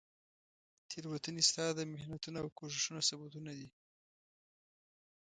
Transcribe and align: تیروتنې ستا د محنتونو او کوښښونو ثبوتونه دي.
تیروتنې 0.89 1.43
ستا 1.49 1.65
د 1.77 1.79
محنتونو 1.93 2.37
او 2.43 2.47
کوښښونو 2.57 2.99
ثبوتونه 3.09 3.51
دي. 3.57 3.69